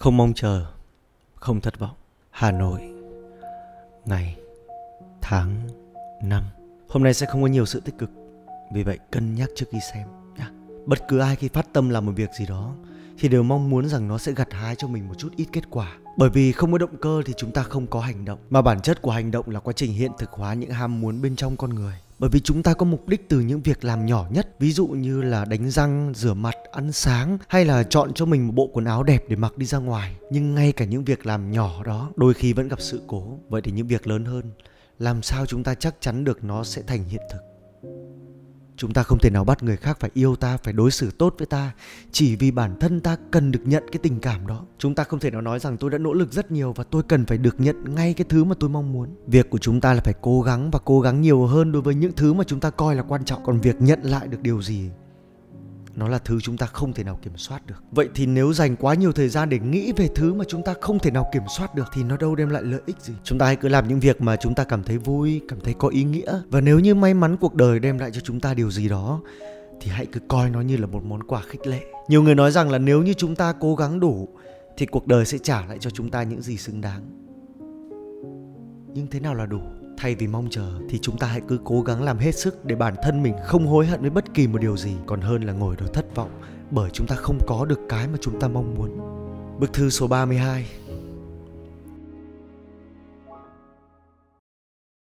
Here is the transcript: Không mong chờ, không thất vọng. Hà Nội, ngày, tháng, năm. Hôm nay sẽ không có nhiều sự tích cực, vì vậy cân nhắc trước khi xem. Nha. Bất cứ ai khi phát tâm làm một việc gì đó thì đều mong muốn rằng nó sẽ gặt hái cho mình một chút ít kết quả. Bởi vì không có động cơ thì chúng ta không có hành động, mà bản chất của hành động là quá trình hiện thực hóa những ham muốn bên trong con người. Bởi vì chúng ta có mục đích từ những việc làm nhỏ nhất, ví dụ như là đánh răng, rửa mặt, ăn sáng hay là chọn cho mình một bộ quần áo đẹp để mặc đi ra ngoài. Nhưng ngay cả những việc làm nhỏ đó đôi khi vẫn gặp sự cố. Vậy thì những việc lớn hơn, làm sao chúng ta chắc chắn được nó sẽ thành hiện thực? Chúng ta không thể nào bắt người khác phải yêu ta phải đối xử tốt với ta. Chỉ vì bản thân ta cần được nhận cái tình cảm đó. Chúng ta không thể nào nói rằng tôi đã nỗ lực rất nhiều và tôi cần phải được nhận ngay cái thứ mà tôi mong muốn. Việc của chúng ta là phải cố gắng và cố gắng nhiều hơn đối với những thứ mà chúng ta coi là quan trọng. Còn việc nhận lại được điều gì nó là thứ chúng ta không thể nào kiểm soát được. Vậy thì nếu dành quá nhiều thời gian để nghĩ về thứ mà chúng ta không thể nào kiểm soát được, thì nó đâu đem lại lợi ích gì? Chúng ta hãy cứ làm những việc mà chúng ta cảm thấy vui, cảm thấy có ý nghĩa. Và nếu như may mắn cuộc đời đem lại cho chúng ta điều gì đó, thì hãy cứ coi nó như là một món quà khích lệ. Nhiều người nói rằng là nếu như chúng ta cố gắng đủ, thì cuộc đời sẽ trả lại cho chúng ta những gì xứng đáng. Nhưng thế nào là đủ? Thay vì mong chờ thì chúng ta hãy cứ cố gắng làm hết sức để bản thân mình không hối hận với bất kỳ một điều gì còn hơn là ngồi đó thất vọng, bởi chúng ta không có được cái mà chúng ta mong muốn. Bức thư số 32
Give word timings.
Không 0.00 0.16
mong 0.16 0.32
chờ, 0.34 0.66
không 1.34 1.60
thất 1.60 1.78
vọng. 1.78 1.94
Hà 2.30 2.50
Nội, 2.50 2.80
ngày, 4.04 4.36
tháng, 5.20 5.68
năm. 6.22 6.44
Hôm 6.88 7.02
nay 7.02 7.14
sẽ 7.14 7.26
không 7.26 7.42
có 7.42 7.48
nhiều 7.48 7.66
sự 7.66 7.80
tích 7.80 7.98
cực, 7.98 8.10
vì 8.72 8.82
vậy 8.82 8.98
cân 9.10 9.34
nhắc 9.34 9.48
trước 9.56 9.66
khi 9.70 9.78
xem. 9.94 10.08
Nha. 10.38 10.50
Bất 10.86 11.08
cứ 11.08 11.18
ai 11.18 11.36
khi 11.36 11.48
phát 11.48 11.66
tâm 11.72 11.88
làm 11.88 12.06
một 12.06 12.12
việc 12.16 12.30
gì 12.38 12.46
đó 12.46 12.74
thì 13.18 13.28
đều 13.28 13.42
mong 13.42 13.70
muốn 13.70 13.88
rằng 13.88 14.08
nó 14.08 14.18
sẽ 14.18 14.32
gặt 14.32 14.48
hái 14.52 14.74
cho 14.76 14.88
mình 14.88 15.08
một 15.08 15.14
chút 15.18 15.28
ít 15.36 15.46
kết 15.52 15.64
quả. 15.70 15.98
Bởi 16.16 16.30
vì 16.30 16.52
không 16.52 16.72
có 16.72 16.78
động 16.78 16.96
cơ 17.00 17.22
thì 17.26 17.32
chúng 17.36 17.52
ta 17.52 17.62
không 17.62 17.86
có 17.86 18.00
hành 18.00 18.24
động, 18.24 18.38
mà 18.50 18.62
bản 18.62 18.80
chất 18.80 19.02
của 19.02 19.10
hành 19.10 19.30
động 19.30 19.50
là 19.50 19.60
quá 19.60 19.72
trình 19.72 19.92
hiện 19.92 20.12
thực 20.18 20.30
hóa 20.30 20.54
những 20.54 20.70
ham 20.70 21.00
muốn 21.00 21.22
bên 21.22 21.36
trong 21.36 21.56
con 21.56 21.70
người. 21.70 21.94
Bởi 22.20 22.30
vì 22.30 22.40
chúng 22.40 22.62
ta 22.62 22.74
có 22.74 22.86
mục 22.86 23.08
đích 23.08 23.28
từ 23.28 23.40
những 23.40 23.62
việc 23.62 23.84
làm 23.84 24.06
nhỏ 24.06 24.26
nhất, 24.30 24.48
ví 24.58 24.72
dụ 24.72 24.86
như 24.86 25.22
là 25.22 25.44
đánh 25.44 25.70
răng, 25.70 26.12
rửa 26.16 26.34
mặt, 26.34 26.54
ăn 26.72 26.92
sáng 26.92 27.38
hay 27.48 27.64
là 27.64 27.82
chọn 27.82 28.14
cho 28.14 28.24
mình 28.26 28.46
một 28.46 28.52
bộ 28.54 28.70
quần 28.72 28.84
áo 28.84 29.02
đẹp 29.02 29.24
để 29.28 29.36
mặc 29.36 29.58
đi 29.58 29.66
ra 29.66 29.78
ngoài. 29.78 30.16
Nhưng 30.30 30.54
ngay 30.54 30.72
cả 30.72 30.84
những 30.84 31.04
việc 31.04 31.26
làm 31.26 31.50
nhỏ 31.50 31.84
đó 31.84 32.10
đôi 32.16 32.34
khi 32.34 32.52
vẫn 32.52 32.68
gặp 32.68 32.80
sự 32.80 33.02
cố. 33.06 33.38
Vậy 33.48 33.62
thì 33.64 33.72
những 33.72 33.86
việc 33.86 34.06
lớn 34.06 34.24
hơn, 34.24 34.52
làm 34.98 35.22
sao 35.22 35.46
chúng 35.46 35.64
ta 35.64 35.74
chắc 35.74 35.94
chắn 36.00 36.24
được 36.24 36.44
nó 36.44 36.64
sẽ 36.64 36.82
thành 36.86 37.04
hiện 37.04 37.22
thực? 37.32 37.49
Chúng 38.80 38.92
ta 38.92 39.02
không 39.02 39.18
thể 39.18 39.30
nào 39.30 39.44
bắt 39.44 39.62
người 39.62 39.76
khác 39.76 40.00
phải 40.00 40.10
yêu 40.14 40.36
ta 40.36 40.56
phải 40.56 40.72
đối 40.72 40.90
xử 40.90 41.10
tốt 41.10 41.34
với 41.38 41.46
ta. 41.46 41.72
Chỉ 42.12 42.36
vì 42.36 42.50
bản 42.50 42.76
thân 42.80 43.00
ta 43.00 43.16
cần 43.30 43.52
được 43.52 43.60
nhận 43.64 43.82
cái 43.92 43.98
tình 44.02 44.20
cảm 44.20 44.46
đó. 44.46 44.64
Chúng 44.78 44.94
ta 44.94 45.04
không 45.04 45.20
thể 45.20 45.30
nào 45.30 45.40
nói 45.40 45.58
rằng 45.58 45.76
tôi 45.76 45.90
đã 45.90 45.98
nỗ 45.98 46.12
lực 46.12 46.32
rất 46.32 46.50
nhiều 46.50 46.72
và 46.72 46.84
tôi 46.84 47.02
cần 47.02 47.26
phải 47.26 47.38
được 47.38 47.60
nhận 47.60 47.94
ngay 47.94 48.14
cái 48.14 48.24
thứ 48.28 48.44
mà 48.44 48.54
tôi 48.60 48.70
mong 48.70 48.92
muốn. 48.92 49.08
Việc 49.26 49.50
của 49.50 49.58
chúng 49.58 49.80
ta 49.80 49.94
là 49.94 50.00
phải 50.00 50.14
cố 50.20 50.42
gắng 50.42 50.70
và 50.70 50.78
cố 50.84 51.00
gắng 51.00 51.20
nhiều 51.20 51.46
hơn 51.46 51.72
đối 51.72 51.82
với 51.82 51.94
những 51.94 52.12
thứ 52.16 52.32
mà 52.32 52.44
chúng 52.44 52.60
ta 52.60 52.70
coi 52.70 52.94
là 52.94 53.02
quan 53.02 53.24
trọng. 53.24 53.44
Còn 53.44 53.60
việc 53.60 53.76
nhận 53.80 54.02
lại 54.02 54.28
được 54.28 54.40
điều 54.42 54.62
gì 54.62 54.90
nó 55.94 56.08
là 56.08 56.18
thứ 56.18 56.40
chúng 56.40 56.56
ta 56.56 56.66
không 56.66 56.92
thể 56.92 57.04
nào 57.04 57.18
kiểm 57.22 57.36
soát 57.36 57.66
được. 57.66 57.82
Vậy 57.90 58.08
thì 58.14 58.26
nếu 58.26 58.52
dành 58.52 58.76
quá 58.76 58.94
nhiều 58.94 59.12
thời 59.12 59.28
gian 59.28 59.48
để 59.48 59.58
nghĩ 59.58 59.92
về 59.96 60.08
thứ 60.14 60.34
mà 60.34 60.44
chúng 60.48 60.62
ta 60.62 60.74
không 60.80 60.98
thể 60.98 61.10
nào 61.10 61.30
kiểm 61.32 61.42
soát 61.56 61.74
được, 61.74 61.88
thì 61.94 62.02
nó 62.02 62.16
đâu 62.16 62.34
đem 62.34 62.50
lại 62.50 62.62
lợi 62.62 62.80
ích 62.86 63.00
gì? 63.00 63.14
Chúng 63.24 63.38
ta 63.38 63.46
hãy 63.46 63.56
cứ 63.56 63.68
làm 63.68 63.88
những 63.88 64.00
việc 64.00 64.20
mà 64.20 64.36
chúng 64.36 64.54
ta 64.54 64.64
cảm 64.64 64.82
thấy 64.82 64.98
vui, 64.98 65.40
cảm 65.48 65.60
thấy 65.60 65.74
có 65.74 65.88
ý 65.88 66.04
nghĩa. 66.04 66.40
Và 66.50 66.60
nếu 66.60 66.78
như 66.78 66.94
may 66.94 67.14
mắn 67.14 67.36
cuộc 67.36 67.54
đời 67.54 67.78
đem 67.78 67.98
lại 67.98 68.10
cho 68.10 68.20
chúng 68.20 68.40
ta 68.40 68.54
điều 68.54 68.70
gì 68.70 68.88
đó, 68.88 69.20
thì 69.80 69.90
hãy 69.90 70.06
cứ 70.06 70.20
coi 70.28 70.50
nó 70.50 70.60
như 70.60 70.76
là 70.76 70.86
một 70.86 71.04
món 71.04 71.22
quà 71.22 71.42
khích 71.42 71.66
lệ. 71.66 71.80
Nhiều 72.08 72.22
người 72.22 72.34
nói 72.34 72.50
rằng 72.50 72.70
là 72.70 72.78
nếu 72.78 73.02
như 73.02 73.12
chúng 73.12 73.34
ta 73.34 73.52
cố 73.60 73.74
gắng 73.74 74.00
đủ, 74.00 74.28
thì 74.76 74.86
cuộc 74.86 75.06
đời 75.06 75.24
sẽ 75.24 75.38
trả 75.38 75.66
lại 75.66 75.78
cho 75.80 75.90
chúng 75.90 76.10
ta 76.10 76.22
những 76.22 76.42
gì 76.42 76.56
xứng 76.56 76.80
đáng. 76.80 77.02
Nhưng 78.94 79.06
thế 79.10 79.20
nào 79.20 79.34
là 79.34 79.46
đủ? 79.46 79.60
Thay 80.00 80.14
vì 80.14 80.26
mong 80.26 80.48
chờ 80.50 80.72
thì 80.88 80.98
chúng 80.98 81.18
ta 81.18 81.26
hãy 81.26 81.40
cứ 81.48 81.58
cố 81.64 81.82
gắng 81.82 82.02
làm 82.02 82.18
hết 82.18 82.32
sức 82.32 82.64
để 82.64 82.74
bản 82.74 82.94
thân 83.02 83.22
mình 83.22 83.34
không 83.44 83.66
hối 83.66 83.86
hận 83.86 84.00
với 84.00 84.10
bất 84.10 84.34
kỳ 84.34 84.46
một 84.46 84.60
điều 84.60 84.76
gì 84.76 84.92
còn 85.06 85.20
hơn 85.20 85.42
là 85.42 85.52
ngồi 85.52 85.76
đó 85.76 85.86
thất 85.92 86.14
vọng, 86.14 86.30
bởi 86.70 86.90
chúng 86.92 87.06
ta 87.06 87.16
không 87.16 87.38
có 87.46 87.64
được 87.64 87.80
cái 87.88 88.08
mà 88.08 88.18
chúng 88.20 88.40
ta 88.40 88.48
mong 88.48 88.74
muốn. 88.74 88.98
Bức 89.60 89.72
thư 89.72 89.90
số 89.90 90.06
32 90.06 90.66